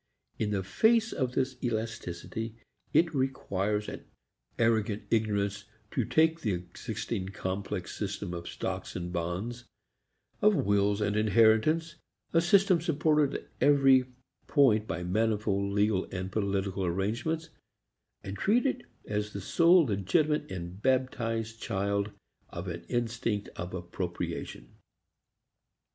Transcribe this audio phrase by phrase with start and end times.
[0.39, 2.55] In the face of this elasticity,
[2.91, 4.03] it requires an
[4.57, 9.65] arrogant ignorance to take the existing complex system of stocks and bonds,
[10.41, 11.97] of wills and inheritance,
[12.33, 14.05] a system supported at every
[14.47, 17.49] point by manifold legal and political arrangements,
[18.23, 22.09] and treat it as the sole legitimate and baptized child
[22.49, 24.77] of an instinct of appropriation.